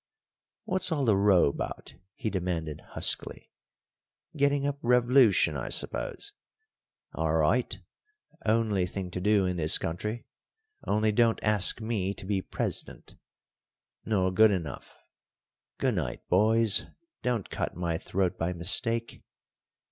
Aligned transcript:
"What's 0.65 0.91
all 0.91 1.05
the 1.05 1.15
row 1.15 1.53
'bout?" 1.53 1.93
he 2.15 2.31
demanded 2.31 2.81
huskily. 2.93 3.51
"Getting 4.35 4.65
up 4.65 4.79
rev'lution, 4.81 5.55
I 5.55 5.69
s'pose. 5.69 6.33
A'right; 7.15 7.77
only 8.43 8.87
thing 8.87 9.11
to 9.11 9.21
do 9.21 9.45
in 9.45 9.57
this 9.57 9.77
country. 9.77 10.25
Only 10.87 11.11
don't 11.11 11.37
ask 11.43 11.81
me 11.81 12.15
to 12.15 12.25
be 12.25 12.41
pres'dent. 12.41 13.13
Nor 14.03 14.31
good 14.31 14.49
enough. 14.49 14.97
Goo' 15.77 15.91
night, 15.91 16.27
boys; 16.29 16.87
don't 17.21 17.51
cut 17.51 17.75
my 17.75 17.99
throat 17.99 18.39
by 18.39 18.53
mistake. 18.53 19.21